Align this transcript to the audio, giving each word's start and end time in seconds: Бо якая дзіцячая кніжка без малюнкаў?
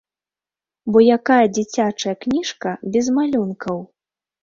Бо 0.95 1.03
якая 1.17 1.45
дзіцячая 1.59 2.15
кніжка 2.27 2.77
без 2.99 3.15
малюнкаў? 3.19 3.77